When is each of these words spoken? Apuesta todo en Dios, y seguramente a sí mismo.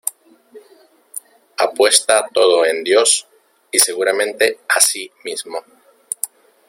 Apuesta 1.59 2.27
todo 2.33 2.65
en 2.65 2.83
Dios, 2.83 3.27
y 3.71 3.77
seguramente 3.77 4.61
a 4.67 4.79
sí 4.79 5.11
mismo. 5.23 5.61